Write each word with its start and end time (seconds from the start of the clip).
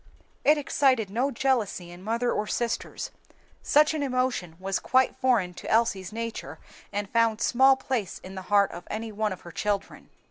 It 0.43 0.57
excited 0.57 1.11
no 1.11 1.29
jealousy 1.29 1.91
in 1.91 2.01
mother 2.01 2.31
or 2.31 2.47
sisters. 2.47 3.11
Such 3.61 3.93
an 3.93 4.01
emotion 4.01 4.55
was 4.59 4.79
quite 4.79 5.15
foreign 5.15 5.53
to 5.53 5.69
Elsie's 5.69 6.11
nature 6.11 6.57
and 6.91 7.07
found 7.07 7.39
small 7.39 7.75
place 7.75 8.17
in 8.23 8.33
the 8.33 8.41
heart 8.49 8.71
of 8.71 8.87
any 8.89 9.11
one 9.11 9.31
of 9.31 9.41
her 9.41 9.51
children. 9.51 10.09